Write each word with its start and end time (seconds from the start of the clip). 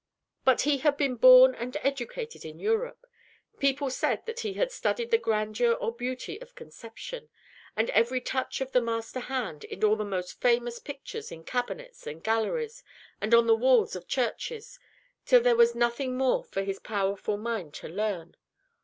But 0.43 0.61
he 0.61 0.79
had 0.79 0.97
been 0.97 1.13
born 1.15 1.53
and 1.53 1.77
educated 1.83 2.43
in 2.43 2.57
Europe. 2.57 3.05
People 3.59 3.91
said 3.91 4.25
that 4.25 4.39
he 4.39 4.53
had 4.53 4.71
studied 4.71 5.11
the 5.11 5.19
grandeur 5.19 5.73
or 5.73 5.93
beauty 5.95 6.41
of 6.41 6.55
conception, 6.55 7.29
and 7.75 7.91
every 7.91 8.19
touch 8.19 8.61
of 8.61 8.71
the 8.71 8.81
master 8.81 9.19
hand, 9.19 9.63
in 9.63 9.83
all 9.83 9.95
the 9.95 10.03
most 10.03 10.41
famous 10.41 10.79
pictures, 10.79 11.31
in 11.31 11.43
cabinets 11.43 12.07
and 12.07 12.23
galleries, 12.23 12.83
and 13.21 13.35
on 13.35 13.45
the 13.45 13.53
walls 13.55 13.95
of 13.95 14.07
churches, 14.07 14.79
till 15.27 15.41
there 15.41 15.55
was 15.55 15.75
nothing 15.75 16.17
more 16.17 16.43
for 16.43 16.63
his 16.63 16.79
powerful 16.79 17.37
mind 17.37 17.75
to 17.75 17.87
learn. 17.87 18.35